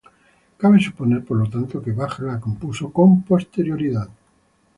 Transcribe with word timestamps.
Cabe 0.61 0.79
suponer 0.79 1.21
por 1.23 1.37
lo 1.37 1.47
tanto 1.47 1.79
que 1.83 1.91
Bach 1.99 2.17
la 2.27 2.39
compuso 2.39 2.91
con 2.91 3.21
posterioridad. 3.21 4.09